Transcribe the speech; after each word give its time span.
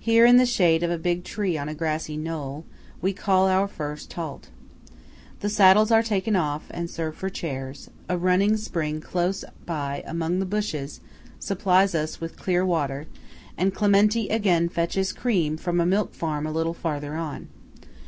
Here, 0.00 0.26
in 0.26 0.36
the 0.36 0.46
shade 0.46 0.82
of 0.82 0.90
a 0.90 0.98
big 0.98 1.22
tree 1.22 1.56
on 1.56 1.68
a 1.68 1.76
grassy 1.76 2.16
knoll, 2.16 2.64
we 3.00 3.12
call 3.12 3.46
our 3.46 3.68
first 3.68 4.12
halt. 4.14 4.48
The 5.38 5.48
saddles 5.48 5.92
are 5.92 6.02
taken 6.02 6.34
off, 6.34 6.64
and 6.72 6.90
serve 6.90 7.14
for 7.14 7.30
chairs; 7.30 7.88
a 8.08 8.18
running 8.18 8.56
spring 8.56 9.00
close 9.00 9.44
by 9.64 10.02
among 10.08 10.40
the 10.40 10.44
bushes 10.44 11.00
supplies 11.38 11.94
us 11.94 12.20
with 12.20 12.36
clear 12.36 12.66
water; 12.66 13.06
and 13.56 13.72
Clementi 13.72 14.28
again 14.28 14.68
fetches 14.68 15.12
cream 15.12 15.56
from 15.56 15.78
a 15.80 15.86
milk 15.86 16.14
farm 16.14 16.48
a 16.48 16.52
little 16.52 16.74
farther 16.74 17.14
on. 17.14 17.46